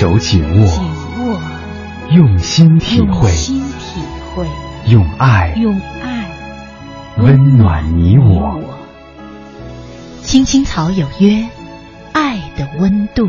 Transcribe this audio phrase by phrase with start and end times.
[0.00, 0.82] 手紧握，紧
[1.26, 1.38] 握，
[2.08, 4.00] 用心体会，用心体
[4.34, 4.46] 会，
[4.86, 6.26] 用爱用爱
[7.18, 8.58] 温暖你我。
[10.22, 11.46] 青青草有约，
[12.14, 13.28] 爱的温度。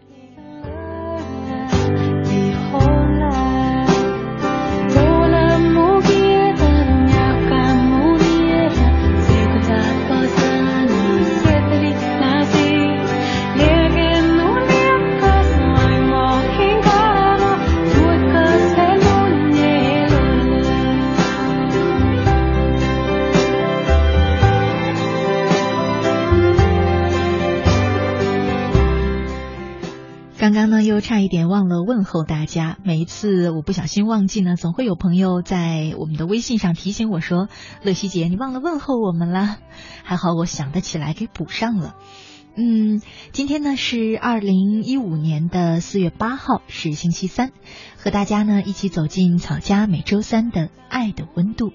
[30.51, 32.77] 刚刚呢，又差一点忘了问候大家。
[32.83, 37.47] 每一次我不小心忘记呢，总会有朋友在我们的微信上提醒我说
[37.83, 39.59] ：“乐西姐，你忘了问候我们了。”
[40.03, 41.95] 还好我想得起来，给补上了。
[42.57, 43.01] 嗯，
[43.31, 47.53] 今天呢是二零一五年的四月八号，是星期三，
[47.95, 51.71] 和大家呢一起走进草家每周三的爱的温度。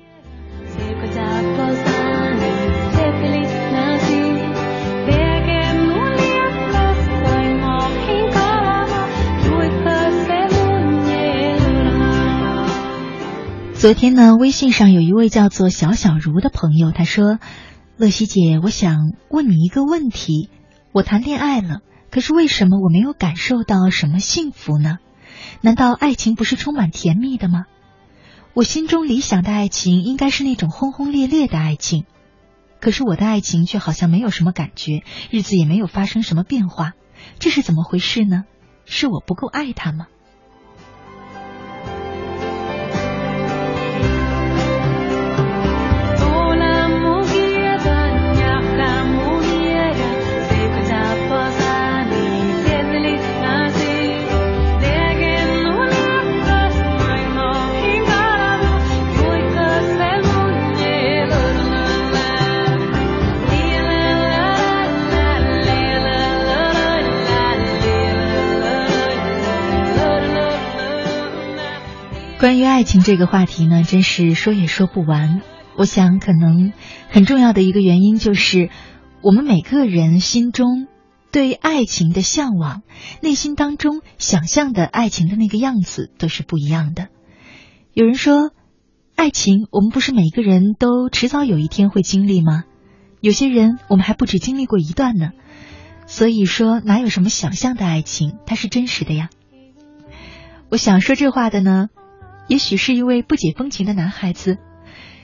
[13.86, 17.38] 昨天呢，微信上有一位叫做小小如的朋友，他说
[17.96, 20.50] ：“乐西姐，我想问你一个问题。
[20.90, 24.98] 我谈恋爱了，可是为什么我没有感受到什么幸福呢？
[25.60, 27.66] 难道爱情不是充满甜蜜的吗？
[28.54, 32.06] 我心中理想的爱情应该是那种轰轰烈烈的爱情，
[32.80, 36.94] 可是我的爱情却好像没有什么感觉，日子也没有发生什么变化，
[37.38, 38.46] 这是怎么回事呢？
[38.84, 40.08] 是我不够爱他吗？”
[72.86, 75.42] 情这个话题呢，真是说也说不完。
[75.76, 76.72] 我想，可能
[77.10, 78.70] 很重要的一个原因就是，
[79.22, 80.86] 我们每个人心中
[81.32, 82.82] 对爱情的向往，
[83.20, 87.08] 内心当中想象的爱情的那个样子都是不一样的。
[87.92, 88.52] 有人说，
[89.16, 92.62] 爱情我们不是每个人都迟早有一天会经历吗？
[93.20, 95.30] 有些人我们还不止经历过一段呢。
[96.06, 99.28] 所以说，哪有什么想象的爱情，它是真实的呀。
[100.70, 101.88] 我想说这话的呢。
[102.48, 104.58] 也许是一位不解风情的男孩子。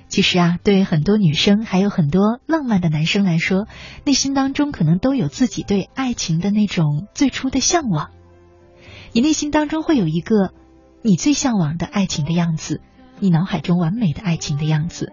[0.08, 3.66] 其实啊，对很多女生，还有很多浪漫的男生来说，
[4.04, 8.10] 内心当中可能都有自己对爱情的那种最初的向往。
[9.12, 10.52] 你内心当中会有一个
[11.00, 12.82] 你最向往的爱情的样子，
[13.20, 15.12] 你脑海中完美的爱情的样子。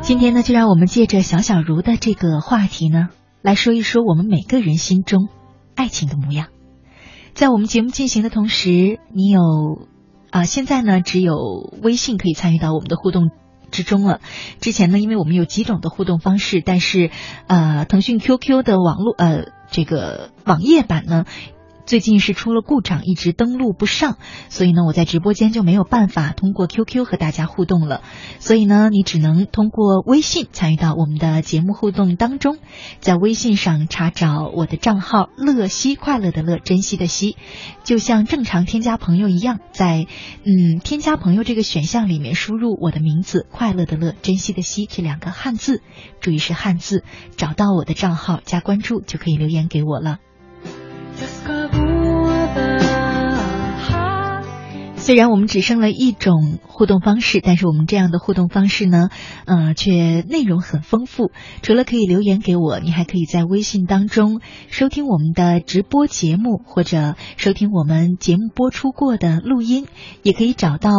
[0.00, 5.28] 今天呢，就让我们借着小小如的这个话题呢，来说一说我们每个人心中
[5.82, 6.46] 爱情的模样。
[7.34, 9.88] 在我们节目进行的同时，你有
[10.30, 11.34] 啊，现在呢只有
[11.82, 13.30] 微信可以参与到我们的互动
[13.72, 14.20] 之中了。
[14.60, 17.10] 之前呢，因为我们有几种的互动方式，但是
[17.48, 21.24] 呃，腾讯 QQ 的网络呃这个网页版呢。
[21.84, 24.16] 最近是出了故障，一直登录不上，
[24.48, 28.02] 所以呢，我在直播间就没有办法通过 QQ 和大家互动了。
[28.38, 32.58] 所以呢，你只能通过微信参与到我们的节目互动当中，
[33.00, 37.36] 在微信上查找我的账号“乐西快乐的乐珍惜的惜”，
[37.84, 40.06] 就像正常添加朋友一样，在
[40.44, 45.82] 嗯添加朋友这个选项里面输入我的名字“快乐的乐珍惜的惜”这两个汉字，
[46.20, 47.02] 注意是汉字，
[47.36, 50.18] 找到我的账号加关注就可以留言给我了。
[51.22, 51.81] discover
[55.02, 59.08] 虽然我们只剩了一种互动方式，但是我们这样的互动方式呢，
[59.46, 61.32] 呃，却内容很丰富。
[61.60, 64.40] 除了可以留言给我，你还可以在微信当中
[64.70, 69.88] 收听我们的直播节目，或者收听我们节目播出过的录音，
[70.22, 70.92] 也可以找到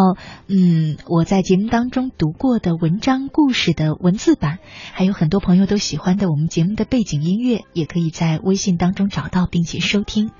[0.49, 4.59] 嗯我在节目当中读过的文章、故事的文字版，
[4.91, 10.31] 还有很多朋友都喜欢的我们节目的背景音乐，也可以在微信当中找到并且收听。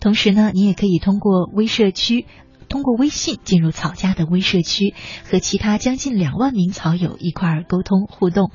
[0.00, 2.24] 同时呢，你也可以通过微社区。
[2.70, 4.94] 通过微信进入草家的微社区，
[5.28, 8.52] 和其他将近两万名草友一块儿沟通互动。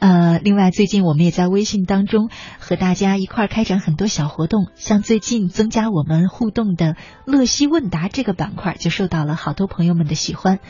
[0.00, 2.30] 呃，另外最近我们也在微信当中
[2.60, 10.60] 和大家一块儿开展很多小活动，像最近增加我们互动的乐西问答这个板块，就受到了好多朋友们的喜欢。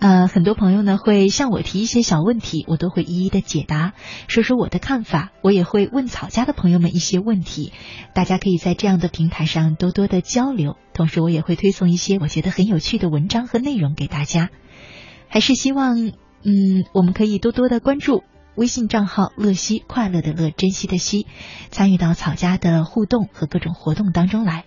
[0.00, 3.94] 呃，很多朋友呢会向我提一些小问题，我都会一一的解答，
[4.28, 5.30] 说说我的看法。
[5.40, 7.72] 我也会问草家的朋友们一些问题，
[8.14, 10.76] 大家可以在这样的平台上多多的交流。
[10.92, 14.50] 同时，我也会推送一些我觉得很有趣的文章和内容给大家。
[15.28, 16.06] 还是希望，
[16.44, 18.22] 嗯，我们可以多多的关注。
[18.54, 21.26] 微信账号“乐西快乐的乐珍惜的惜”，
[21.70, 24.64] 参与到草家的互动和各种活动当中来。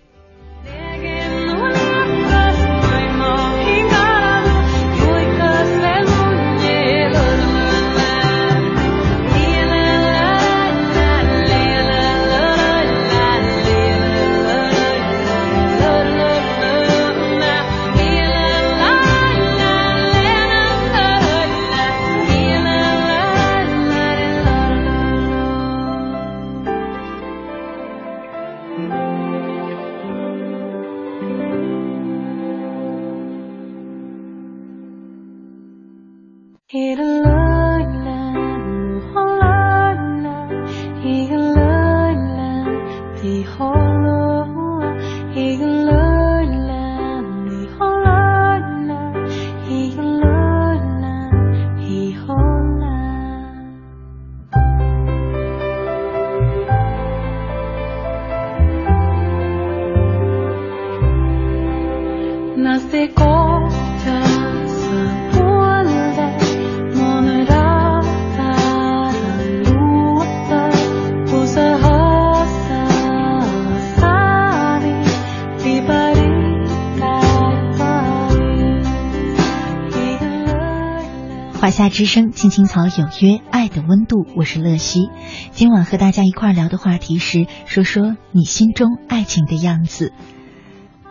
[81.90, 85.08] 之声，青青草有约，爱的温度，我是乐西。
[85.52, 90.12] 今晚和大家一块聊的话题是说说你心中爱情的样子。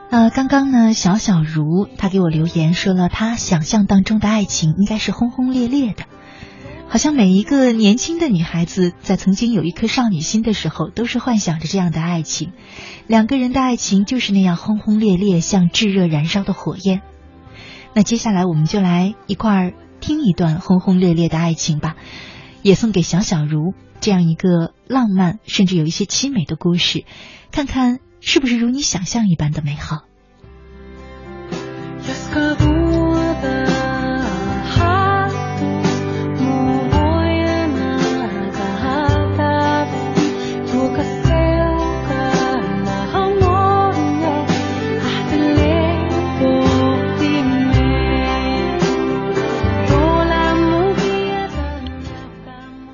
[0.09, 6.05] 呃，刚刚呢，小小如她给我留言说了，她想象当中的爱情应该是轰轰烈烈的，
[6.87, 12.51] 好像每一个年轻的女孩子在曾经有一颗少女心的时候，都是幻想着这样的爱情，
[13.07, 17.01] 两个人的爱情就是那样轰轰烈烈，像炙热燃烧的火焰。
[17.93, 19.73] 那接下来我们就来一块儿。
[19.99, 21.95] 听一段轰轰烈烈的爱情吧，
[22.61, 27.05] 也送给小小如这样一个浪漫甚至有一些凄美的故事，
[27.51, 30.03] 看看是不是如你想象一般的美好。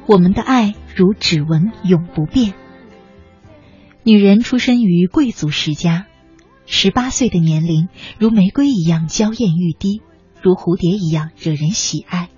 [0.06, 2.54] 我们的爱如指纹，永不变。
[4.04, 6.08] 女人出身于贵族世家，
[6.66, 7.88] 十八岁的年龄
[8.20, 10.02] 如玫瑰一样娇艳欲滴，
[10.42, 12.30] 如蝴蝶一样惹人喜爱。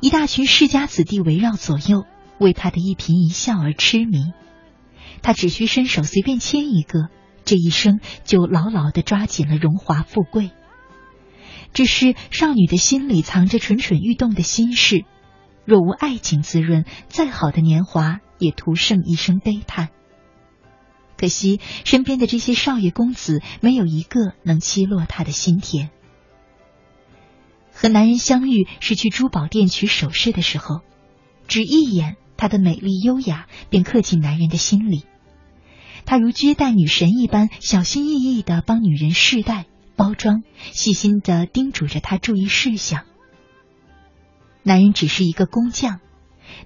[0.00, 2.04] 一大群世家子弟围绕左右，
[2.38, 4.32] 为她的一颦一笑而痴迷。
[5.20, 7.08] 她只需伸手随便牵一个，
[7.44, 10.52] 这一生就牢牢的抓紧了荣华富贵。
[11.72, 15.04] 只是少女的心里藏着蠢蠢欲动的心事。
[15.64, 19.88] 若无爱情滋润，再好的年华也徒剩一声悲叹。
[21.16, 25.90] 可惜身边的这些少爷公子，没有一个能奚落他的心田。
[27.72, 30.80] 和男人相遇是去珠宝店取首饰的时候，
[31.48, 35.04] 只一眼，她的美丽优雅便刻进男人的心里。
[36.04, 39.66] 她如接待女神一般，小心翼翼的帮女人试戴、
[39.96, 40.42] 包装，
[40.72, 43.04] 细心的叮嘱着她注意事项。
[44.66, 46.00] 男人只是一个工匠，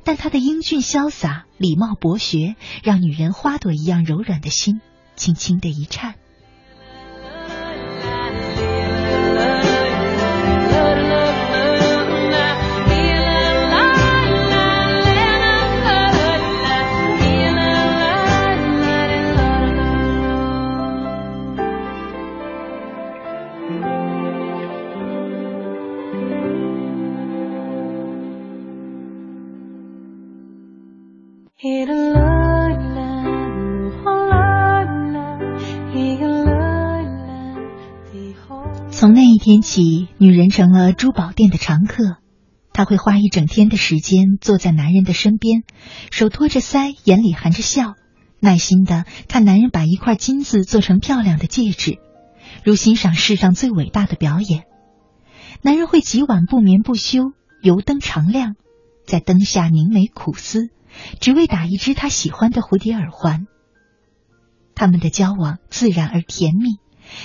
[0.04, 4.80] 但他的英俊潇洒、礼貌博学，让女人花朵一样柔软的心
[5.16, 6.14] 轻轻的一颤。
[39.50, 42.18] 天起，女人成了珠宝店的常客。
[42.74, 45.62] 她会花一整天的时间坐在男人的身边，
[46.10, 47.94] 手托着腮，眼里含着笑，
[48.40, 51.96] 耐心的看男人把一块金子做成漂亮的戒指，
[52.62, 54.64] 如欣赏世上最伟大的表演。
[55.62, 58.54] 男人会几晚不眠不休，油灯常亮，
[59.06, 60.68] 在灯下凝眉苦思，
[61.20, 63.46] 只为打一只他喜欢的蝴蝶耳环。
[64.74, 66.76] 他们的交往自然而甜蜜，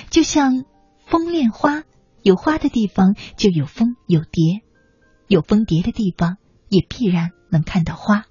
[0.10, 0.64] 就像。
[1.06, 1.84] 风恋花，
[2.24, 4.62] 有花的地方就有蜂有蝶，
[5.28, 6.38] 有蜂蝶的地方
[6.70, 8.26] 也必然能看到花。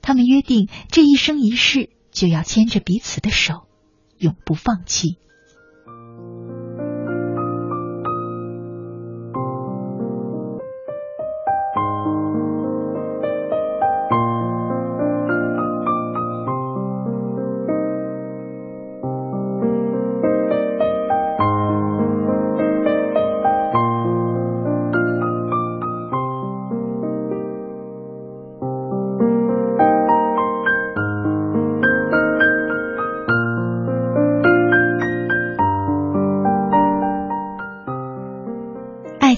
[0.00, 3.66] 他们约定这一生一世就要牵着彼此的手，
[4.16, 5.18] 永不放弃。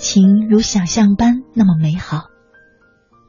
[0.00, 2.24] 情如想象般那么美好，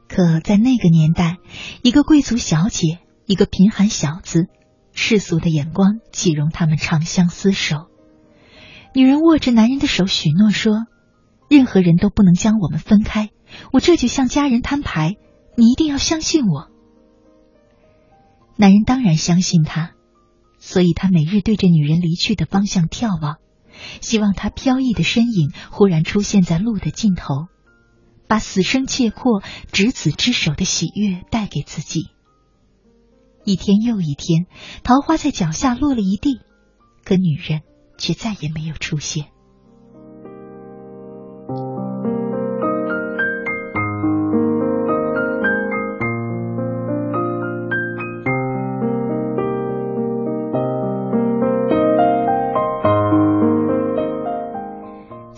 [0.08, 1.36] 可在那个年代，
[1.82, 4.46] 一个贵族小姐，一个贫寒小子，
[4.92, 7.88] 世俗的眼光岂容他们长相厮守？
[8.94, 10.86] 女人握着男人的手，许诺说
[11.48, 13.28] ：“任何人都不能将我们分开。
[13.72, 15.16] 我这就向家人摊牌，
[15.56, 16.70] 你一定要相信我。”
[18.56, 19.92] 男人当然相信她，
[20.58, 23.36] 所以他每日对着女人离去的方向眺望。
[24.00, 27.46] 希望他飘逸的身影忽然出现在路的尽头，
[28.28, 32.10] 把死生契阔、执子之手的喜悦带给自己。
[33.44, 34.46] 一天又一天，
[34.84, 36.40] 桃花在脚下落了一地，
[37.04, 37.62] 可女人
[37.98, 39.26] 却再也没有出现。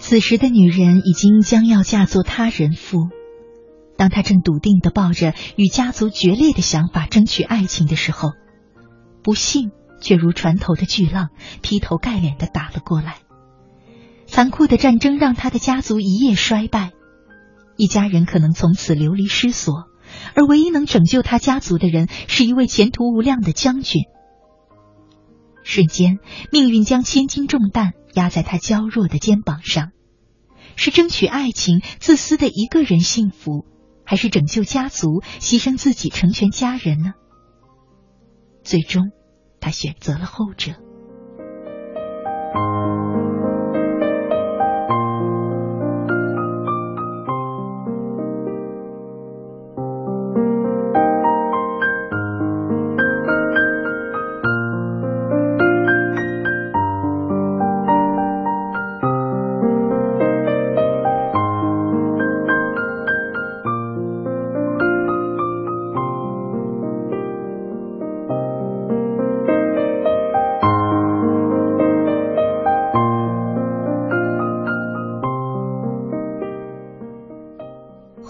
[0.06, 3.08] 此时的女人已经将要嫁作他人妇，
[3.96, 8.32] 当她正笃定的抱着与家族决裂的想法争取爱情的时候，
[9.23, 9.70] 不幸
[10.02, 11.30] 却如船头的巨浪
[11.62, 13.16] 劈头盖脸的打了过来。
[14.26, 16.92] 残酷的战争让他的家族一夜衰败，
[17.78, 19.84] 一家人可能从此流离失所，
[20.34, 24.02] 而唯一能拯救他家族的人是一位前途无量的将军。
[25.62, 26.18] 瞬间，
[26.52, 29.90] 命运将千斤重担压在他娇弱的肩膀上。
[30.76, 33.64] 是争取爱情、自私的一个人幸福，
[34.04, 37.12] 还是拯救家族、牺牲自己成全家人呢？
[38.64, 39.11] 最终，
[39.61, 40.84] 他选择了后者。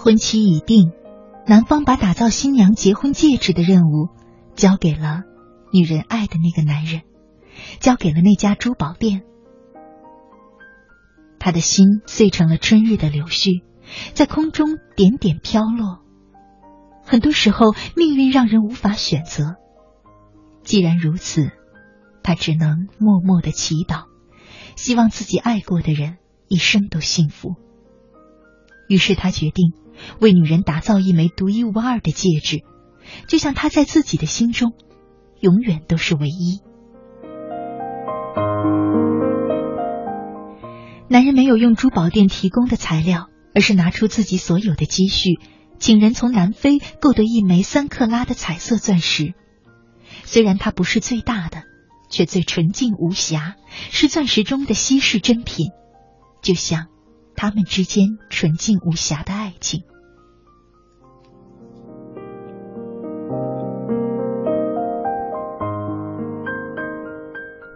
[0.05, 0.91] 婚期已定，
[1.47, 4.09] 男方把打造新娘结婚戒指的任务
[4.53, 5.23] 交给了
[5.73, 7.01] 女人爱的那个男人，
[7.79, 9.23] 交给了那家珠宝店。
[11.39, 13.63] 他的心碎成了春日的柳絮，
[14.13, 16.03] 在空中点点飘落。
[17.03, 19.55] 很多时候，命运让人无法选择。
[20.63, 21.49] 既然如此，
[22.21, 24.03] 他只能默默的祈祷，
[24.75, 27.55] 希望自己爱过的人一生都幸福。
[28.87, 29.73] 于是他决定
[30.19, 32.63] 为女人打造一枚独一无二的戒指，
[33.27, 34.73] 就像他在自己的心中
[35.39, 36.61] 永远都是唯一。
[41.07, 45.39] 男人没有用珠宝店提供的材料，而是拿出自己所有的积蓄，
[45.77, 49.33] 请人从南非购得一枚三克拉的彩色钻石。
[50.23, 51.61] 虽然它不是最大的，
[52.09, 53.55] 却最纯净无瑕，
[53.91, 55.67] 是钻石中的稀世珍品，
[56.41, 56.87] 就像
[57.35, 59.83] 他们之间纯净无瑕的爱情。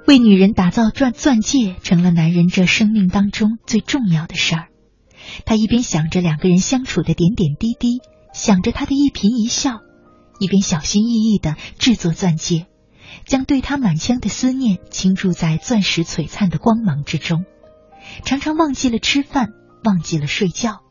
[0.07, 4.67] 为女人打造钻钻戒，成了男人这生命当中最重要的事儿。
[5.45, 7.99] 他一边想着两个人相处的点点滴滴，
[8.33, 9.81] 想着他的一颦一笑，
[10.39, 12.65] 一边小心翼翼的制作钻戒，
[13.25, 17.45] 将对他满腔的思念倾注在钻石璀璨的光芒之中，
[18.23, 19.49] 常常忘记了吃饭，
[19.83, 20.81] 忘记了睡觉。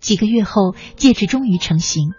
[0.00, 2.10] 几个月后，戒指终于成型。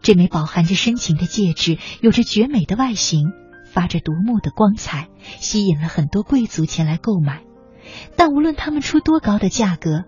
[0.00, 3.32] 这枚饱含着深情的戒指，有着绝美的外形。
[3.64, 5.08] 发着夺目的光彩，
[5.40, 7.42] 吸引了很多贵族前来购买，
[8.16, 10.04] 但无论他们出多高的价格，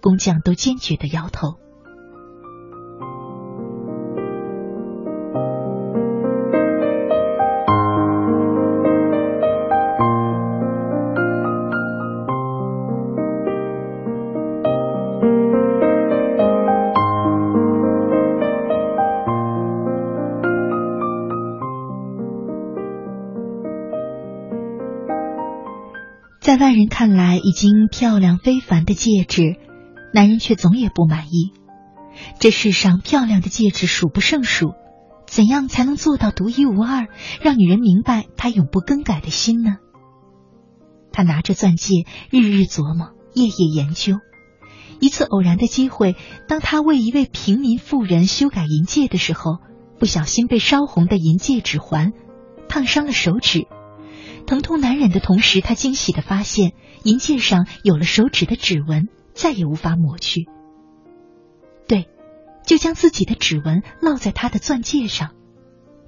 [0.00, 1.58] 工匠都坚决的摇头。
[26.52, 29.56] 在外人看来已经漂亮非凡的戒指，
[30.12, 31.54] 男人却总也不满意。
[32.40, 34.74] 这世上漂亮的戒指数不胜数，
[35.26, 37.08] 怎样才能做到独一无二，
[37.40, 39.76] 让女人明白他永不更改的心呢？
[41.10, 44.18] 他拿着钻戒，日日琢磨，夜夜研究。
[45.00, 46.16] 一次偶然的机会，
[46.48, 49.56] 当他为一位平民妇人修改银戒的时候，
[49.98, 52.12] 不小心被烧红的银戒指环
[52.68, 53.66] 烫伤了手指。
[54.52, 60.46] 疼痛难忍的同时，他惊喜的发现银戒上有了手指的指纹，再也无法抹去。
[61.88, 62.10] 对，
[62.66, 65.30] 就将自己的指纹烙在他的钻戒上，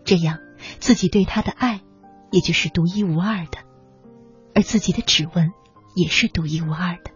[0.04, 0.40] 这样
[0.78, 1.80] 自己对他的爱
[2.33, 3.61] 也就是独一无二的，
[4.54, 5.48] 而自己的指纹
[5.96, 7.13] 也是独一无二的。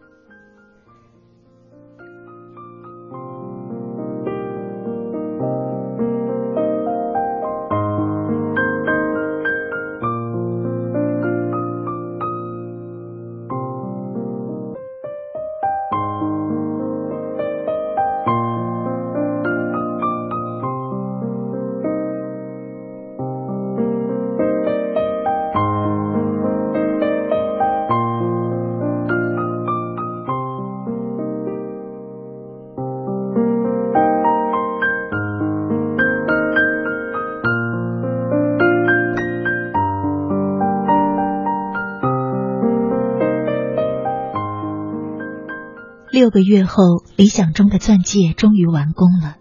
[46.28, 46.82] 六个月后，
[47.16, 49.36] 理想中的钻戒终于完工了。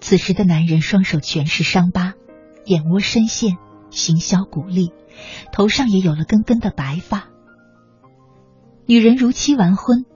[0.00, 2.14] 此时的男人双手全是伤疤，
[2.64, 3.58] 眼窝深陷，
[3.90, 4.90] 形销骨立，
[5.52, 7.28] 头上也有了根根的白发。
[8.86, 10.06] 女人如期完婚，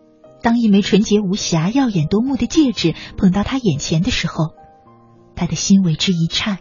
[0.42, 4.54] 当一枚纯洁无瑕、耀眼夺目的戒指捧到他眼前的时候，
[5.36, 6.56] 他的心为之一颤。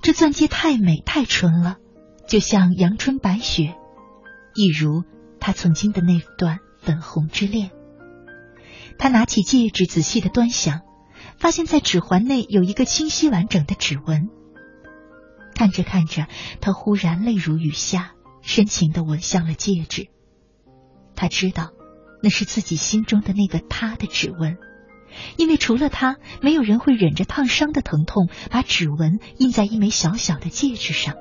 [0.00, 1.76] 这钻戒太美太纯了，
[2.26, 3.74] 就像阳春白雪，
[4.54, 5.02] 一如
[5.38, 7.72] 他曾经的那段粉红之恋。
[8.98, 10.82] 他拿起戒指，仔细的端详，
[11.38, 14.28] 发现在指环内有一个清晰完整的指纹。
[15.54, 16.26] 看着看着，
[16.60, 20.08] 他忽然泪如雨下，深情的吻向了戒指。
[21.14, 21.70] 他知道，
[22.22, 24.56] 那是自己心中的那个他的指纹，
[25.36, 31.14] 因为除了他，没有人会忍着烫伤的疼痛，把指纹印在一枚小小的戒指上。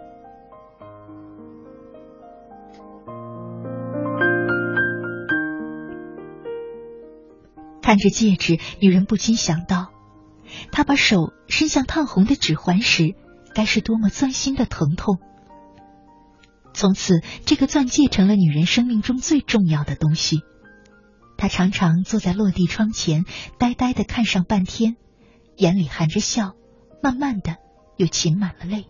[7.83, 9.91] 看着戒指，女人不禁想到，
[10.71, 13.13] 她把手伸向烫红的指环时，
[13.53, 15.19] 该是多么钻心的疼痛。
[16.73, 20.39] 从此，这个钻戒成了女人生命中最重要的东西。
[21.37, 23.25] 她常常坐在落地窗前，
[23.59, 24.95] 呆呆的看上半天，
[25.57, 26.53] 眼里含着笑，
[27.03, 27.57] 慢慢的
[27.97, 28.85] 又噙满了泪。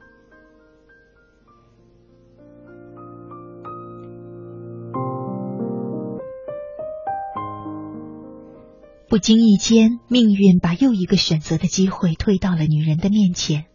[9.14, 13.66] 不经意间，命运把又一个选择的机会推到了女人的面前。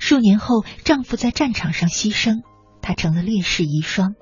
[0.00, 2.42] 数年后，丈夫在战场上牺牲，
[2.82, 4.14] 她成了烈士遗孀。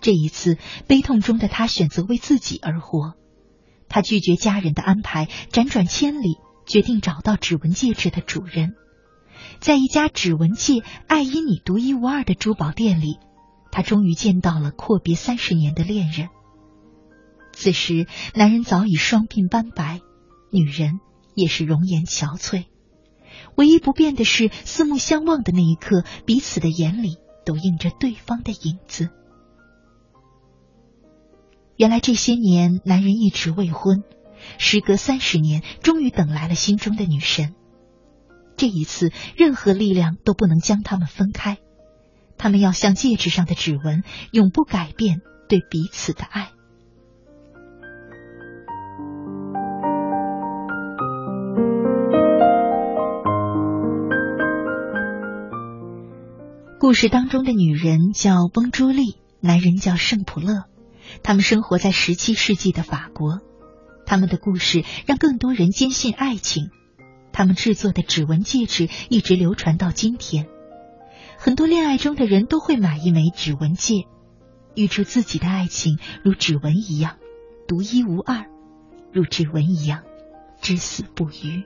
[0.00, 3.16] 这一次，悲痛中的她选择为自己而活。
[3.90, 8.72] 她拒绝家人的安排，辗转千里，决定找到指纹戒指的主人。
[9.58, 13.18] 在一家指纹界爱因你独一无二的珠宝店里，
[13.70, 16.30] 她终于见到了阔别三十年的恋人。
[17.60, 20.00] 此时，男人早已双鬓斑白，
[20.50, 20.98] 女人
[21.34, 22.64] 也是容颜憔悴。
[23.54, 29.10] 唯一不变的是，四目相望的那一刻，彼此的眼里都映着对方的影子。
[31.76, 34.04] 原来这些年，男人一直未婚，
[34.56, 37.54] 时隔三十年，终于等来了心中的女神。
[38.56, 41.58] 这一次，任何力量都不能将他们分开。
[42.38, 46.52] 他们要像戒指上的指纹，永不改变对彼此的爱。
[56.80, 60.64] 故事当中的女人叫翁朱丽，男人叫圣普勒。
[61.22, 63.40] 他们生活在十七世纪的法国，
[64.06, 66.70] 他们的故事让更多人坚信爱情。
[67.32, 70.46] 他们制作的指纹戒指一直流传到今天，
[71.36, 74.06] 很多恋爱中的人都会买一枚指纹戒，
[74.74, 77.18] 预祝自己的爱情如指纹一样
[77.68, 78.46] 独一无二，
[79.12, 80.04] 如指纹一样
[80.62, 81.64] 至死不渝。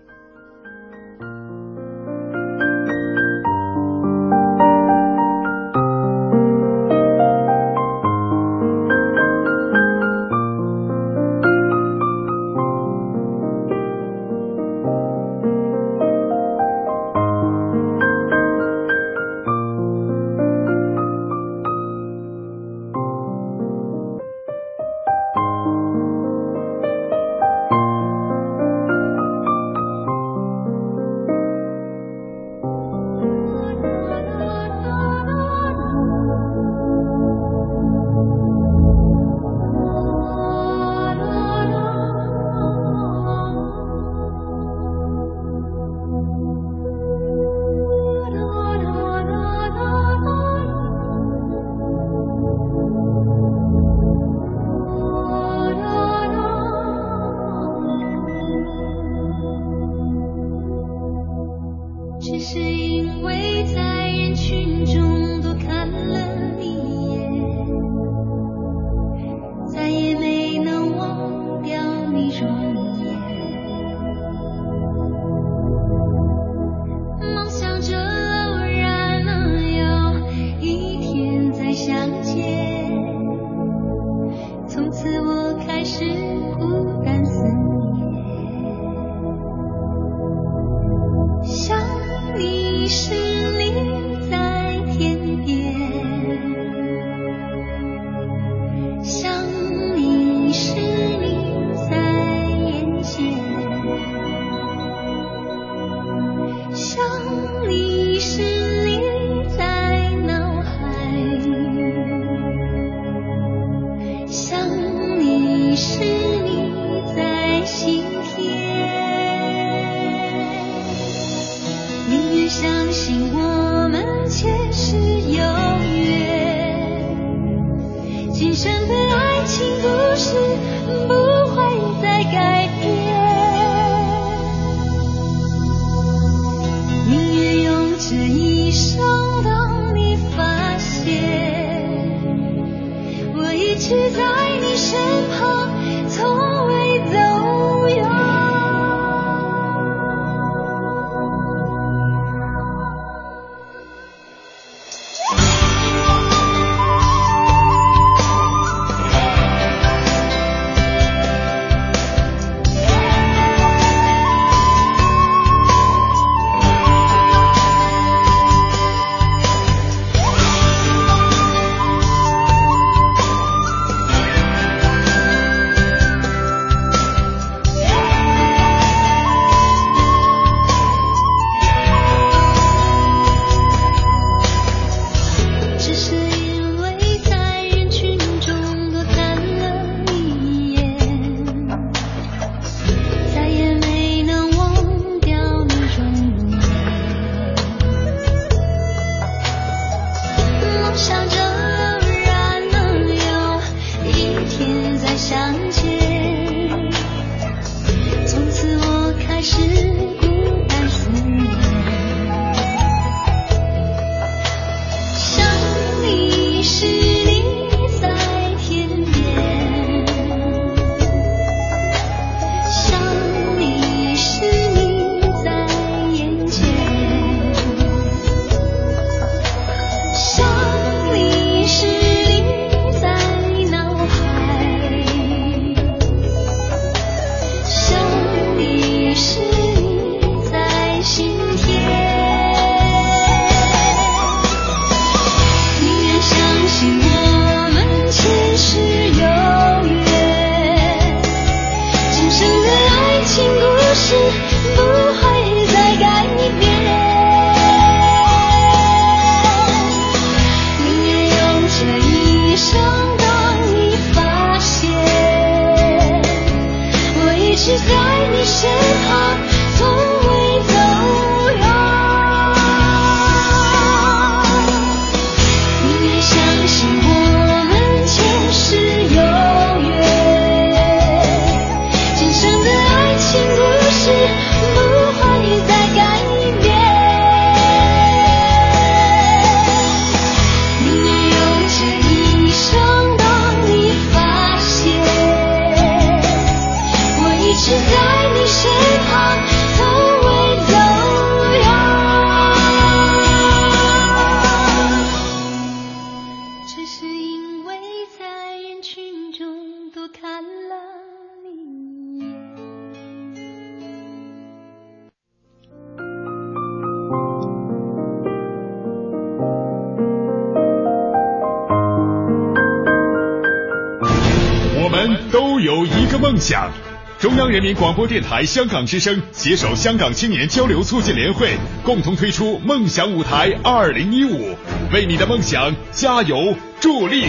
[327.75, 334.57] 广播电台香港之声携手香港青年交流促进联会，共同推出“梦想舞台二零一五”，
[334.93, 337.27] 为你的梦想加油助力。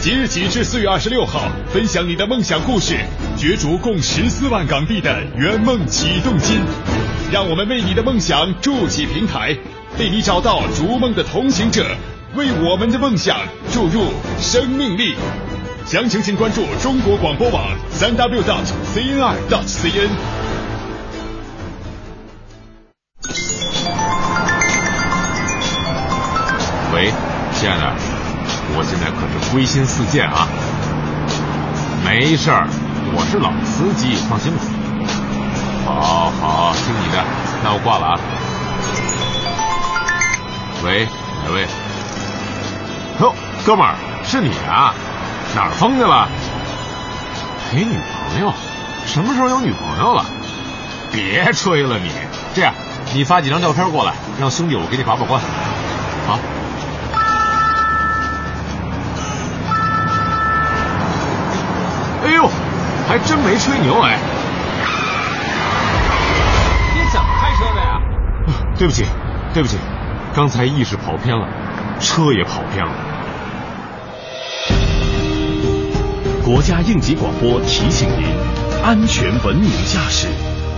[0.00, 2.96] 即日起至四月二十六号，分享你的梦想故事，
[3.36, 6.60] 角逐共十四万港币的圆梦启动金。
[7.30, 9.56] 让我们为你的梦想筑起平台，
[9.98, 11.84] 为你找到逐梦的同行者，
[12.34, 13.38] 为我们的梦想
[13.72, 14.04] 注入
[14.40, 15.14] 生命力。
[15.86, 18.64] 详情请关注中国广播网三 w dot
[18.94, 20.08] cnr dot cn。
[26.94, 27.12] 喂，
[27.54, 27.92] 亲爱的，
[28.76, 30.46] 我现在可是归心似箭啊！
[32.04, 32.68] 没事儿，
[33.12, 34.62] 我是老司机，放心吧。
[35.86, 37.24] 好好，听你的，
[37.64, 38.20] 那我挂了啊。
[40.84, 41.08] 喂，
[41.44, 41.66] 哪位？
[43.20, 43.34] 哟，
[43.66, 44.94] 哥们儿，是你啊？
[45.54, 46.28] 哪儿疯去了？
[47.70, 48.52] 陪女朋友？
[49.06, 50.24] 什么时候有女朋友了？
[51.12, 52.10] 别吹了你！
[52.54, 52.72] 这样，
[53.12, 55.40] 你发几张照片过来，让兄弟我给你把把关。
[56.26, 56.38] 好。
[62.24, 62.48] 哎呦，
[63.08, 64.18] 还真没吹牛哎！
[66.94, 68.00] 你怎么开车的呀？
[68.78, 69.04] 对不起，
[69.52, 69.78] 对不起，
[70.34, 71.48] 刚才意识跑偏了，
[71.98, 72.92] 车也跑偏了。
[76.52, 78.26] 国家应急广播提醒您：
[78.82, 80.26] 安全文明驾驶，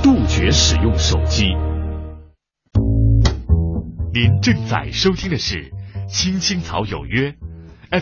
[0.02, 1.46] 杜绝使用手机。
[4.12, 5.70] 您正在收听的是
[6.06, 7.34] 《青青草有约》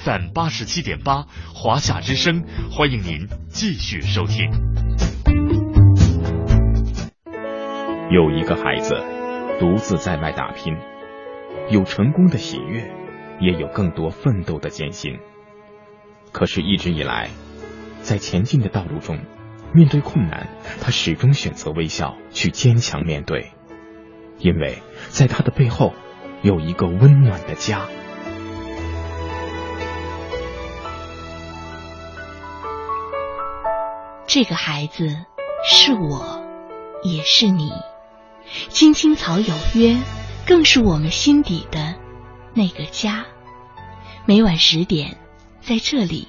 [0.01, 4.51] ，FM 八十七点八，华夏之声，欢迎您继续收听。
[8.11, 8.97] 有一个孩子
[9.61, 10.77] 独自在外打拼，
[11.71, 12.91] 有成功的喜悦，
[13.39, 15.17] 也有更多奋斗的艰辛。
[16.33, 17.29] 可是，一直以来，
[18.03, 19.19] 在前进的道路中，
[19.73, 20.49] 面对困难，
[20.81, 23.53] 他始终选择微笑，去坚强面对，
[24.39, 25.95] 因为在他的背后
[26.43, 27.87] 有一个温暖的家。
[34.27, 35.09] 这个孩子
[35.69, 36.45] 是我，
[37.03, 37.71] 也是你。
[38.69, 39.97] 青青草有约，
[40.47, 41.97] 更是我们心底的
[42.55, 43.27] 那个家。
[44.27, 45.17] 每晚十点，
[45.61, 46.29] 在这里。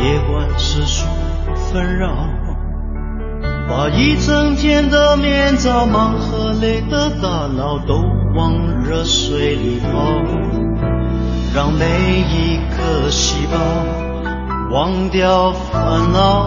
[0.00, 1.06] 别管世俗
[1.72, 2.14] 纷扰，
[3.68, 8.00] 把一整天的面罩、忙和累的大脑都
[8.36, 9.88] 往热水里泡，
[11.52, 11.84] 让每
[12.20, 13.58] 一颗细胞
[14.70, 16.46] 忘掉烦恼。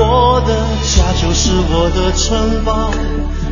[0.00, 2.90] 我的家就是我的城堡，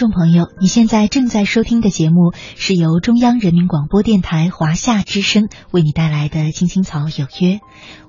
[0.00, 7.56] 众朋友，你现在正在收听的节目是由中央人民广播电台华夏之声为你带来的《青青草有约》，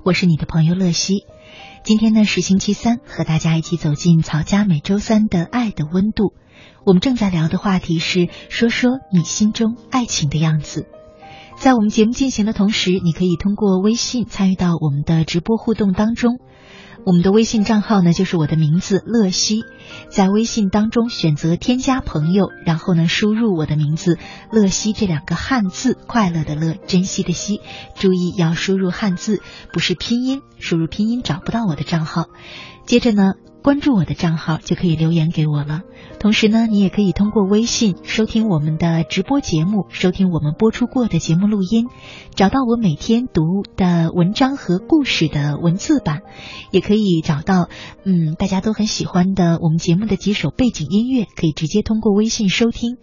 [0.02, 1.26] 我是你的朋友乐西。
[1.84, 6.32] 今天呢是星期三，和大家一起走进曹家每周三的爱的温度。
[6.86, 10.86] 我们正在聊的话题是说说你心中爱情的样子。
[11.58, 16.38] 在我们节目进行的同时，你可以通过微信参与到我们的直播互动当中。
[17.04, 19.64] 我们的微信账号呢，就是我的名字乐西，
[20.08, 24.18] 在微信当中选择添加朋友，然后呢输入我的名字
[24.52, 27.60] 乐西这两个汉字，快乐的乐，珍惜的惜，
[27.96, 32.26] 注意要输入汉字，不是拼音，输入拼音找不到我的账号。
[32.86, 33.32] 接着呢。
[33.62, 35.82] 关注我的账号就可以留言给我了。
[36.18, 41.86] 同时呢，你也可以通过微信收听我们的直播节目，收听我们播出过的节目录音，
[42.34, 46.22] 找到我每天读的文章和故事的文字版，
[46.72, 47.68] 也可以找到
[48.04, 52.96] 嗯大家都很喜欢的我们节目的几首背景音乐，可以直接通过微信收听，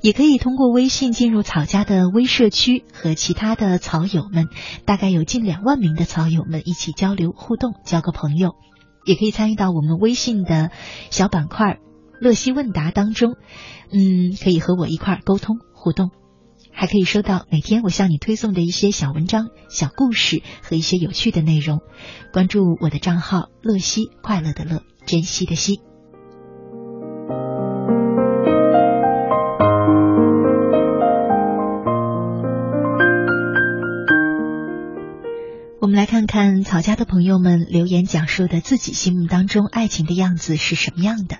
[0.00, 4.48] 也可以通过微信进入草家的微社区，和其他的草友们，
[4.84, 8.56] 大概有近两万名的草友们一起交流互动，交个朋友。
[9.04, 10.70] 也可以参与到我们微信的
[11.10, 11.80] 小板块儿
[12.20, 13.36] “乐西问答”当中，
[13.90, 16.10] 嗯，可以和我一块儿沟通互动，
[16.72, 21.80] 还可以收到每天我向你推送的一些小文章、小故事和一些有趣的内容。
[22.32, 25.80] 关注我的账号“乐西”，快乐的乐，珍惜的惜。
[35.84, 41.36] 我们来看看曹家的朋友们留言讲述的自己心目当中爱情的样子是什么样的。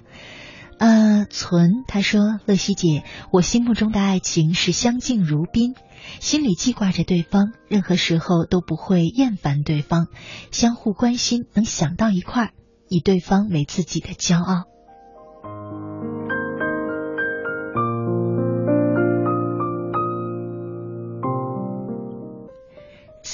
[0.77, 5.75] 呃，存他说：“乐西姐，我心目中的爱情是相敬如宾，
[6.21, 10.09] 心里记挂着对方，任何时候都不会厌烦对方，
[10.51, 12.51] 相互关心，能想到一块儿，
[12.91, 14.65] 以对方为自己的骄傲。”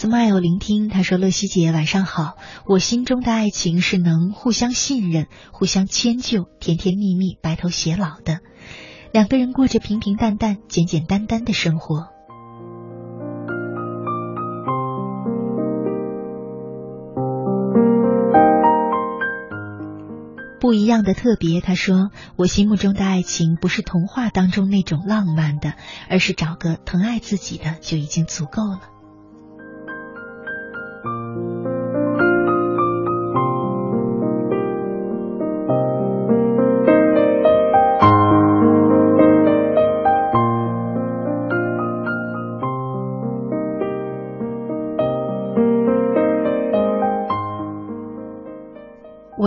[0.00, 8.38] Smile 聆听，他说：“乐西姐晚上好，我心中的爱情是能互相信任、互相迁就、甜甜蜜蜜、白头偕老的，
[9.12, 12.06] 两个人过着平平淡淡、简简单单的生活。”
[20.60, 25.74] 不一样的特别，他说：“我心目中的爱情不是童话当中那种浪漫的，
[26.08, 28.80] 而是找个疼爱自己的就已经足够了。”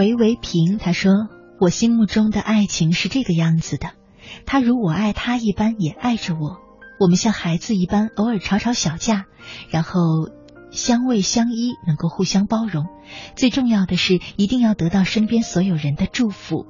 [0.03, 1.29] 维维平他说
[1.61, 3.91] ：“我心目中的爱情是这个样子的，
[4.45, 6.57] 他如我爱他一般也爱着我，
[6.99, 9.27] 我们像孩子一般偶尔吵吵小架，
[9.69, 10.01] 然后
[10.71, 12.87] 相偎相依，能够互相包容。
[13.37, 16.65] 最重要的是，一定要得到身边所有人的祝福。”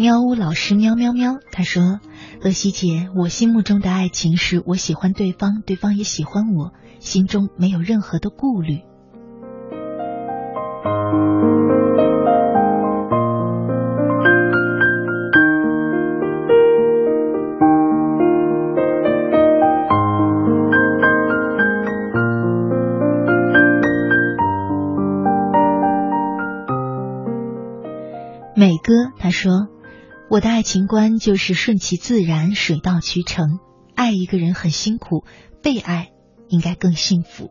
[0.00, 2.00] 喵呜老师喵喵喵，他说
[2.40, 8.78] ：“乐西姐，我心目中的爱情是我喜欢对方，对方也喜欢我，心中没有任何的顾虑。”
[28.56, 29.68] 美哥他说。
[30.30, 33.58] 我的爱情观就是顺其自然，水到渠成。
[33.96, 35.24] 爱一个人很辛苦，
[35.60, 36.12] 被爱
[36.48, 37.50] 应该更幸福。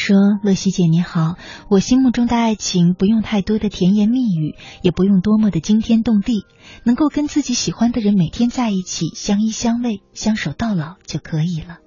[0.00, 1.36] 说：“乐西姐你好，
[1.68, 6.46] 我心目中的爱情不用太多的甜言蜜语，也不用多么的惊天动地，
[6.84, 11.80] 能够跟自己喜欢的人每天在一起，相依相偎，相守到老就可以了。”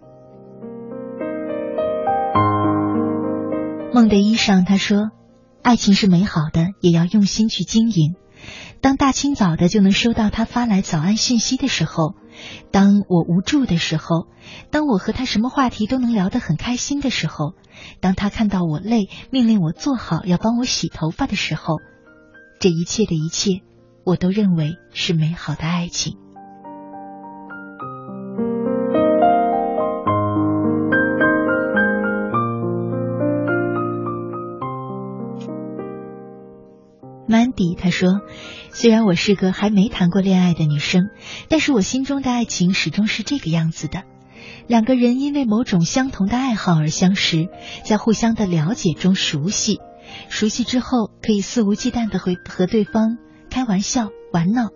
[3.91, 5.09] 梦的衣裳他说
[5.64, 8.14] ：“爱情是美好的，也要用心去经营。
[8.84, 12.15] 当大清早的就能收到他发来早安信息的时候。”
[12.71, 14.27] 当我无助的时候，
[14.71, 17.53] 当我和他什么话题都能聊得很开心的时候，
[18.01, 21.75] 当他看到我累，命令我坐好要帮我洗头发的时候，
[22.59, 23.61] 这一切的一切，
[24.03, 26.17] 我都认为是美好的爱情。
[37.28, 38.21] Mandy 他说
[38.71, 41.09] ：“虽然我是个还没谈过恋爱的女生，
[41.47, 44.03] 但是我心中的爱情始终是这个样子的。
[44.67, 47.47] 两个人因为某种相同的爱好而相识，
[47.86, 49.80] 在互相的了解中熟悉，
[50.28, 53.17] 熟悉之后可以肆无忌惮的和和对方
[53.49, 54.69] 开玩笑玩闹，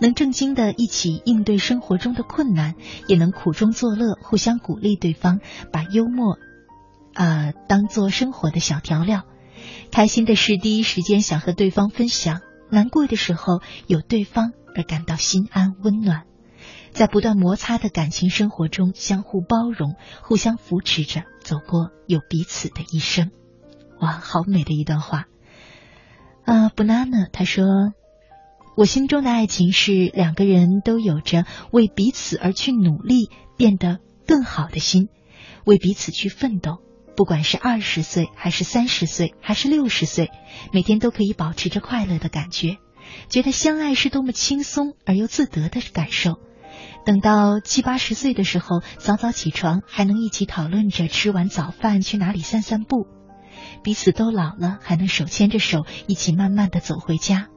[0.00, 2.76] 能正经的一起应对生活中的困难，
[3.08, 5.40] 也能苦中作乐，互相鼓励对方，
[5.70, 6.38] 把幽默，
[7.14, 9.24] 呃，当做生活的小调料。”
[9.90, 12.40] 开心的事第一时间想和对方分享，
[12.70, 16.24] 难过的时候有对方而感到心安温暖，
[16.92, 23.30] 在不断摩擦的感情生活中相互包容、互相扶持着走过有彼此的一生。
[24.00, 25.26] 哇，好美的一段话！
[26.44, 27.64] 啊，banana 他说
[28.76, 35.08] ：“我心中的爱情是两个人都有着为彼此而去努力、变得更好的心，
[35.64, 36.78] 为彼此去奋斗。”
[37.20, 40.30] 不管是二十岁，还是三十岁，还是六十岁，
[40.72, 42.78] 每天都可以保持着快乐的感觉，
[43.28, 46.40] 觉得相爱是多么轻松而又自得的感受。
[47.04, 53.06] 等到七八十岁的时候，早早起床，还能一起讨论着吃完早饭去哪里散散步。
[53.84, 57.48] 彼此都老了，还能手牵着手一起慢慢的走回家。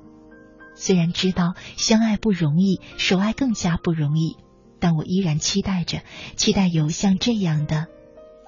[0.75, 4.35] 虽然知道相爱不容易，守爱更加不容易，
[4.81, 6.01] 但我依然期待着，
[6.35, 7.85] 期待有像这样的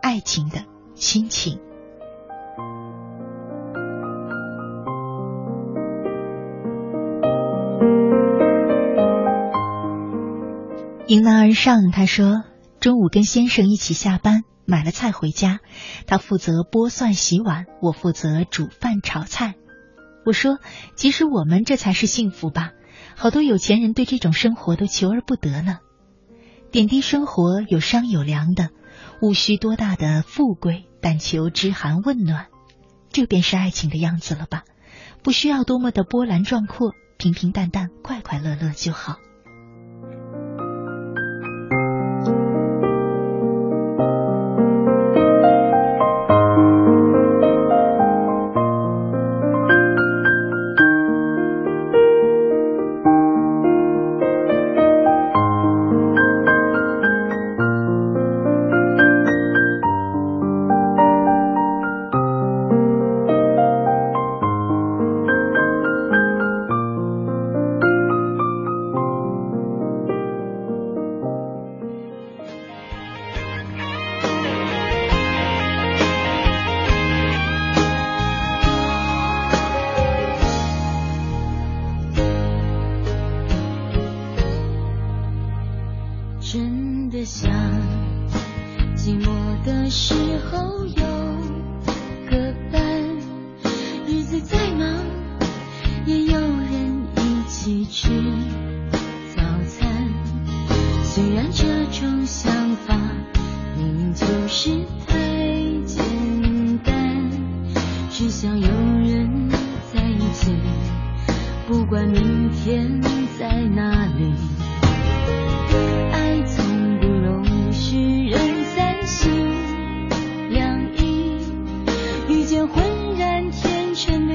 [0.02, 0.75] 爱情的。
[0.96, 1.60] 心情。
[11.08, 12.44] 迎难而上，他说
[12.82, 15.60] ：“中午跟先生一起下班，买了菜回家，
[16.08, 19.54] 他负责剥蒜洗碗，我负责煮饭炒菜。”
[20.26, 20.58] 我说
[20.98, 22.72] ：“其实我们这才是幸福吧？
[23.16, 25.78] 好多有钱人对这种生活都求而不得呢。
[26.72, 28.70] 点滴生活有商有量的。”
[29.22, 32.48] 无需多大的富贵，但求知寒问暖，
[33.10, 34.64] 这便是爱情的样子了吧？
[35.24, 39.18] 不需要多么的波澜壮阔，平平淡淡，快快乐乐就好。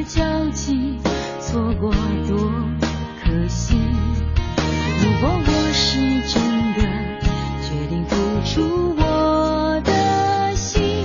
[0.05, 0.99] 交集，
[1.41, 1.93] 错过
[2.27, 2.37] 多
[3.23, 3.75] 可惜。
[5.03, 6.43] 如果我是真
[6.75, 6.81] 的
[7.63, 11.05] 决定付出我的心，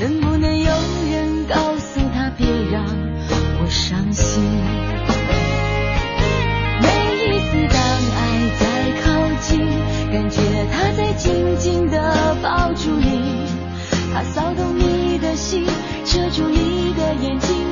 [0.00, 0.72] 能不能有
[1.10, 2.84] 人告诉他别让
[3.60, 4.42] 我伤心？
[6.80, 6.86] 每
[7.26, 7.78] 一次当
[8.14, 8.20] 爱
[8.60, 8.62] 在
[9.02, 9.06] 靠
[9.40, 9.60] 近，
[10.12, 10.40] 感觉
[10.72, 13.46] 他在紧紧地抱住你，
[14.12, 15.66] 他骚动你的心，
[16.04, 17.63] 遮住你的眼睛。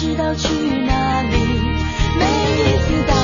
[0.00, 0.48] 知道去
[0.86, 1.36] 哪里。
[2.16, 2.24] 每
[2.56, 3.19] 一次当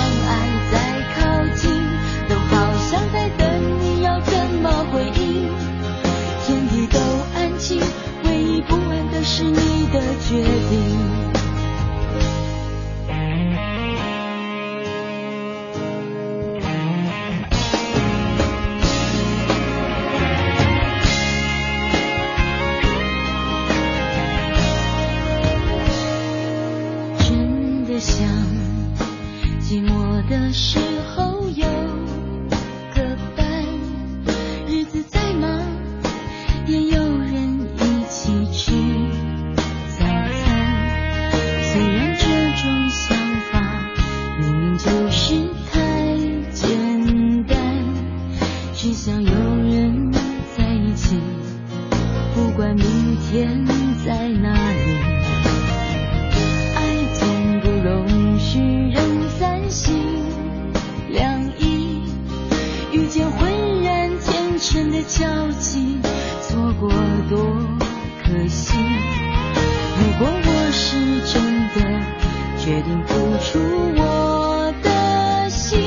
[72.86, 73.58] 定付出
[73.96, 75.80] 我的心，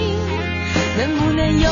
[0.97, 1.72] 能不能有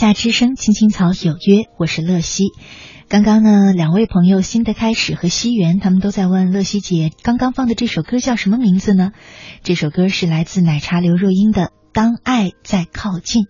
[0.00, 2.44] 夏之声，青青草有约，我是乐西。
[3.06, 9.12] 刚刚呢，两位朋友新的开始和西元，他们都在问乐西姐，刚刚放的这首歌叫什么名字呢？
[9.62, 13.42] 这首歌是来自奶茶刘若英的《当爱在靠近》。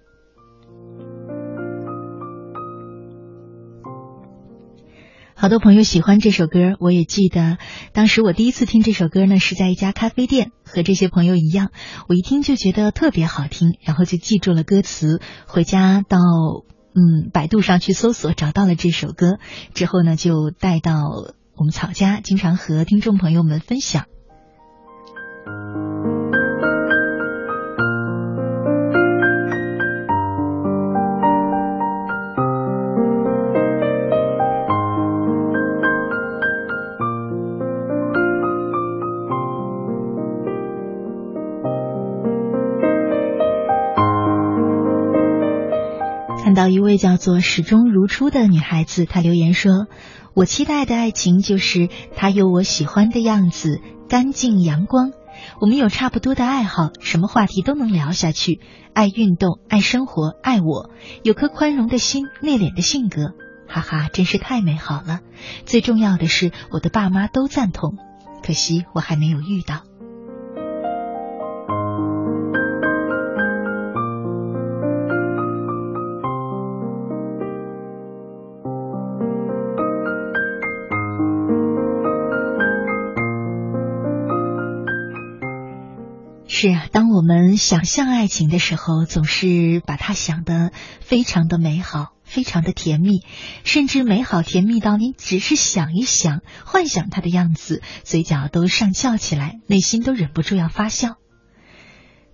[5.40, 7.56] 好多朋友喜欢这首歌，我也记得
[7.94, 11.70] 当时我第一次听这首歌呢，是在一家咖啡店，和这些朋友一样，
[12.08, 16.18] 我一听就觉得特别好听，然后就记住了歌词，回家到
[16.92, 19.38] 嗯百度上去搜索，找到了这首歌，
[19.72, 21.08] 之后呢就带到
[21.56, 24.04] 我们草家，经常和听众朋友们分享。
[46.90, 49.86] 位叫做始终如初的女孩子，她留言说
[50.34, 55.12] ：“我期待的爱情就是他有我喜欢的样子，干净阳光。
[55.60, 58.60] 我们有差不多的爱好，什么话题都能聊下去。
[58.92, 60.90] 爱运动，爱生活，爱我，
[61.22, 63.34] 有颗宽容的心，内敛的性格，
[63.68, 65.20] 哈哈，真是太美好了。
[65.66, 67.94] 最重要的是，我的爸妈都赞同，
[68.44, 69.84] 可惜我还没有遇到。”
[86.92, 93.20] 当我们想象爱情的时候，总是把它想得非常的美好，非常的甜蜜，
[93.62, 101.14] 甚至美好甜蜜到你只是想一想、幻想它的样子，嘴角都上翘起来，内心都忍不住要发笑。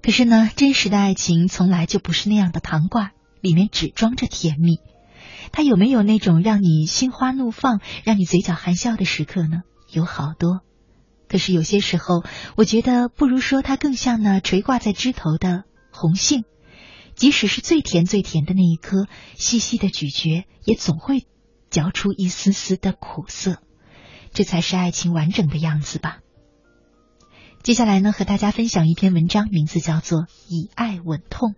[0.02, 3.10] 可是呢，真实的爱情从来就不是那样的糖罐，
[3.42, 4.78] 里面只装着甜蜜。
[5.52, 9.62] 它有没有那种让你心花怒放、让你嘴角含笑的时刻呢？
[9.92, 10.60] 有好多。
[11.28, 12.24] 可是有些时候，
[12.56, 16.44] 我觉得不如说它更像那垂挂在枝头的红杏。
[17.14, 21.26] 即使是最甜最甜的那一颗，细细的咀嚼，也总会
[21.70, 23.56] 嚼出一丝丝的苦涩。
[24.32, 26.18] 这才是爱情完整的样子吧。
[27.62, 31.54] 接下来呢，和大家分享一篇文章，名字叫做《以爱稳痛》。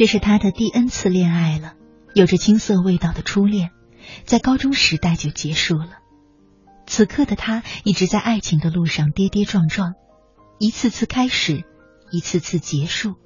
[0.00, 1.74] 这是他的第 N 次恋爱了，
[2.14, 3.68] 有着青涩味道的初恋，
[4.24, 5.98] 在高中时代就结束了。
[6.86, 9.92] 此刻的他一直在爱情的路上跌跌撞撞，
[10.58, 11.64] 一次次开始，
[12.10, 13.16] 一次次结束。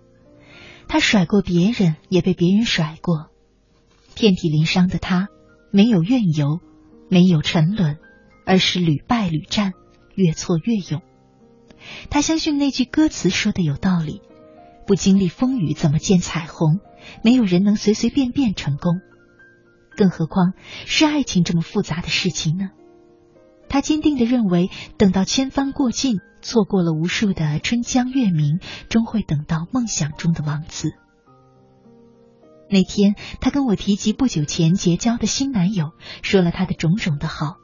[0.88, 3.30] 他甩过别人，也被别人甩过，
[4.16, 5.28] 遍体鳞伤的他，
[5.70, 6.58] 没有怨尤，
[7.08, 7.98] 没有沉沦，
[8.44, 9.74] 而是屡败屡战，
[10.16, 11.02] 越挫越勇。
[12.10, 14.22] 他相信那句歌词说的有道理。
[14.86, 16.80] 不经历风雨，怎么见彩虹？
[17.22, 19.00] 没有人能随随便便成功，
[19.96, 20.54] 更何况
[20.86, 22.70] 是爱情这么复杂的事情呢？
[23.68, 30.92] 他坚定的认为，等到千帆过尽，错过了无数的春江月明，终会等到梦想中的王子。
[32.70, 37.56] 那天，他跟我提及不久前结交的新男友，说了他的种种的好。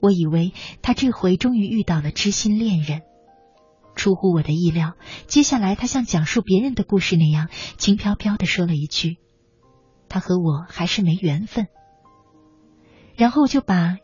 [0.00, 3.02] 我以为他这回终于遇到了知心恋人。
[4.00, 4.94] 出乎我的意料，
[5.26, 9.18] 接下来他像讲述别人的故事那样，轻飘飘的说了一句
[10.08, 11.66] ：“他和我还是没缘分。”
[13.14, 13.98] 然后就把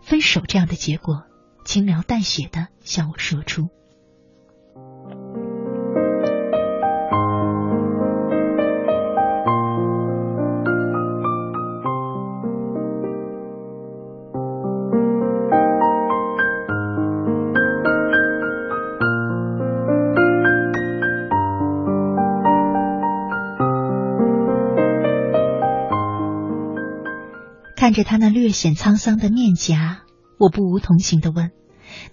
[0.00, 1.24] 分手这样的结果
[1.66, 3.68] 轻描淡写的向我说出。
[27.84, 30.04] 看着他那略显沧桑的面颊，
[30.38, 31.50] 我不无同情的问：“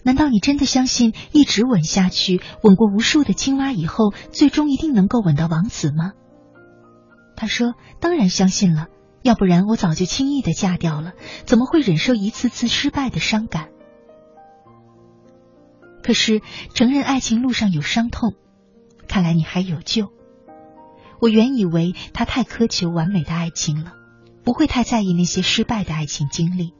[0.03, 6.11] 难道你真的相信一直吻下去，吻过无数的青蛙以后，最终一定能够吻到王子吗？”
[7.37, 8.87] 他说：“当然相信了，
[9.21, 11.13] 要不然我早就轻易的嫁掉了，
[11.45, 13.69] 怎么会忍受一次次失败的伤感？
[16.03, 16.41] 可是
[16.73, 18.33] 承认爱情路上有伤痛，
[19.07, 20.09] 看来你还有救。
[21.21, 23.93] 我原以为他太苛求完美的爱情了。”
[24.43, 26.73] 不会太在意那些失败的爱情经历，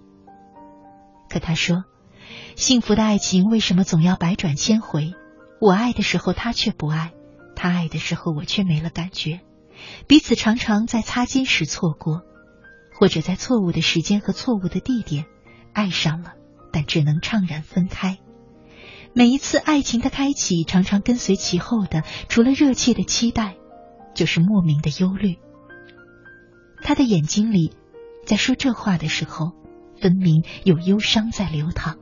[1.29, 1.83] 可他说，
[2.55, 5.13] 幸福的爱情为什么总要百转千回？
[5.59, 7.13] 我爱的时候他却不爱，
[7.55, 9.41] 他爱的时候我却没了感觉，
[10.07, 12.21] 彼此常常在擦肩时错过，
[12.99, 15.25] 或者在错误的时间和错误的地点
[15.73, 16.33] 爱上了，
[16.71, 18.17] 但只能怅然分开。
[19.13, 23.55] 每一次爱情的开启，常常跟随其后的，除了热切的期待，
[24.15, 25.37] 就是莫名的忧虑。
[26.83, 27.71] 他的眼睛里，
[28.25, 29.53] 在说这话的时候，
[29.99, 31.97] 分明有忧伤在流淌。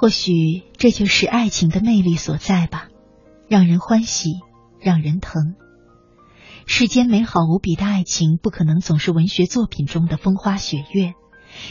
[0.00, 2.86] 或许这就是爱情的魅力所在吧，
[3.48, 4.30] 让人欢喜，
[4.80, 5.56] 让人疼。
[6.66, 11.14] 世间美好无比的爱情，不可能总是文学作品中的风花雪月。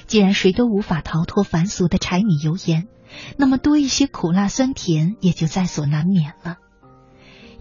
[0.07, 2.89] 既然谁都无法逃脱凡俗的柴米油盐，
[3.37, 6.57] 那么多一些苦辣酸甜也就在所难免了。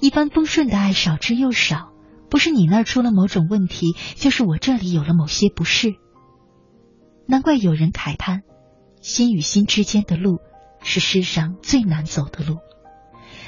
[0.00, 1.92] 一帆风顺的爱少之又少，
[2.28, 5.94] 不是你那儿出了某种问题，就是我这里有了某些不适。
[7.28, 8.42] 难怪有人慨叹，
[9.00, 10.40] 心与心之间的路
[10.82, 12.58] 是世上最难走的路。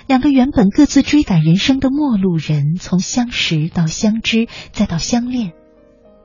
[0.07, 5.53] 两个原本各自追赶人生的陌路人，从相识到相知，再到相恋，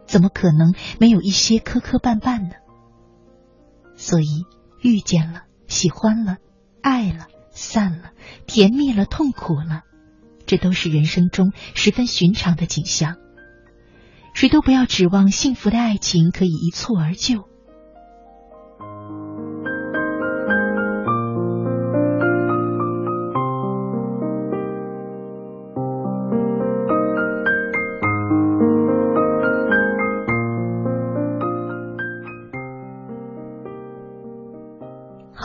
[0.05, 2.55] 怎么可能没有一些磕磕绊绊呢？
[3.95, 4.45] 所以，
[4.81, 6.37] 遇见了，喜欢了，
[6.81, 8.11] 爱了，散了，
[8.47, 9.83] 甜蜜了，痛苦了，
[10.45, 13.17] 这都是人生中十分寻常的景象。
[14.33, 17.47] 谁都不要指望幸福的爱情可以一蹴而就。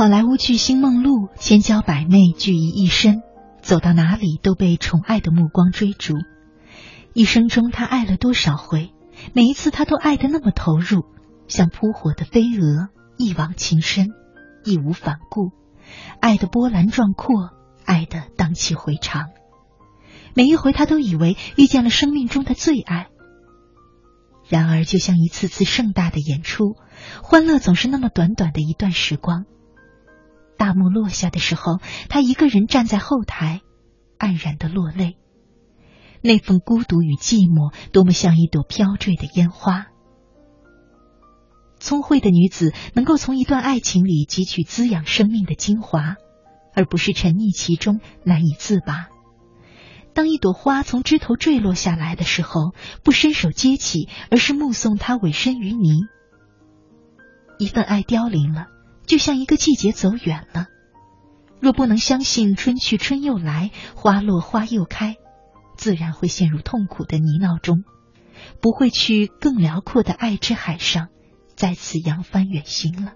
[0.09, 3.21] 好莱坞巨星梦露，千娇百媚聚于一身，
[3.61, 6.15] 走到哪里都被宠爱的目光追逐。
[7.13, 8.95] 一生中，她爱了多少回？
[9.35, 11.05] 每一次，她都爱得那么投入，
[11.47, 12.89] 像扑火的飞蛾，
[13.19, 14.07] 一往情深，
[14.65, 15.51] 义无反顾，
[16.21, 17.51] 爱的波澜壮阔，
[17.85, 19.27] 爱的荡气回肠。
[20.33, 23.09] 每一回，她都以为遇见了生命中的最爱。
[24.49, 26.77] 然而，就像一次次盛大的演出，
[27.23, 29.45] 欢乐总是那么短短的一段时光。
[30.59, 31.79] 大幕落下的时候，
[32.11, 33.63] 他一个人站在后台，
[34.19, 35.17] 黯然的落泪。
[36.21, 39.87] 那份孤独与寂寞，多么像一朵飘坠的烟花。
[41.79, 46.17] 聪慧的女子能够从一段爱情里汲取滋养生命的精华，
[46.75, 49.07] 而不是沉溺其中难以自拔。
[50.13, 56.01] 当一朵花从枝头坠落下来的时候，不伸手接起，而是目送它委身于泥。
[57.61, 58.67] 一份爱凋零了。
[59.09, 60.67] 就像一个季节走远了，
[61.61, 65.17] 若不能相信春去春又来，花落花又开，
[65.79, 67.85] 自然会陷入痛苦的泥淖中，
[68.61, 71.09] 不会去更辽阔的爱之海上
[71.57, 73.15] 再次扬帆远行了。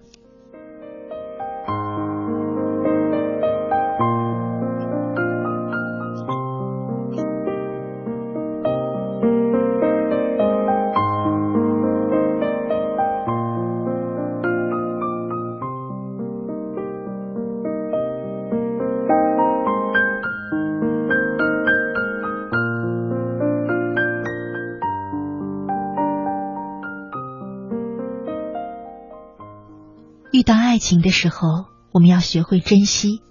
[30.73, 33.21] 爱情的时候，我们要学会珍惜；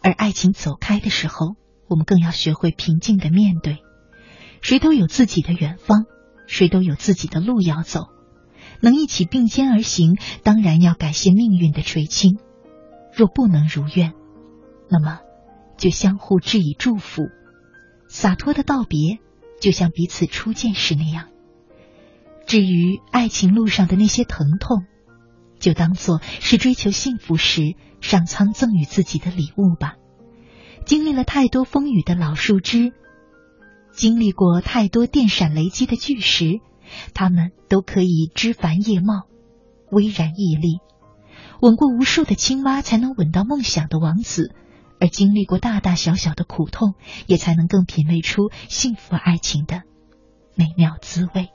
[0.00, 1.54] 而爱情走开的时候，
[1.90, 3.80] 我们更要学会平静的面对。
[4.62, 6.06] 谁都有自己的远方，
[6.46, 8.06] 谁都有自己的路要走。
[8.80, 12.38] 能一起并肩而行，当然要感谢命运的垂青；
[13.14, 14.14] 若不能如愿，
[14.88, 15.20] 那么
[15.76, 17.24] 就相互致以祝福，
[18.08, 19.18] 洒脱的道别，
[19.60, 21.28] 就像彼此初见时那样。
[22.46, 24.86] 至于爱情路上的那些疼痛，
[25.60, 29.94] 就当做是追求幸福时上苍赠予自己的礼物吧。
[30.84, 32.92] 经历了太多风雨的老树枝，
[33.92, 36.60] 经历过太多电闪雷击的巨石，
[37.14, 39.28] 它们都可以枝繁叶茂，
[39.92, 40.78] 巍然屹立。
[41.60, 44.54] 吻过无数的青蛙，才能吻到梦想的王子；
[44.98, 46.94] 而经历过大大小小的苦痛，
[47.26, 49.82] 也才能更品味出幸福爱情的
[50.56, 51.50] 美妙滋味。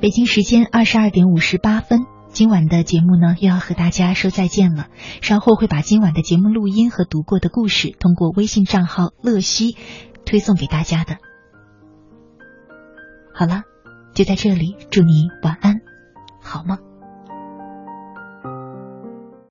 [0.00, 4.86] 北京时间二十二点五十八分，今晚的节目呢又要和大家说再见了。
[5.20, 9.76] 稍后会把今晚的节目录音和读过的故事通过微信账号乐西
[10.24, 11.18] 推送给大家的。
[13.34, 13.62] 好了，
[14.14, 15.76] 就在这里，祝你晚安，
[16.42, 16.89] 好梦。